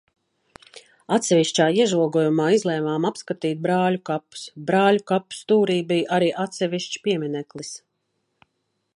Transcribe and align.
Atsevišķā 1.15 1.65
iežogojumā 1.81 2.47
izlēmām 2.55 3.05
apskatīti 3.09 3.59
Brāļu 3.65 4.01
kapus. 4.11 4.45
Brāļu 4.69 5.03
kapu 5.11 5.37
stūrī 5.41 5.75
bija 5.91 6.09
arī 6.17 6.31
atsevišķs 6.45 7.03
piemineklis. 7.09 7.71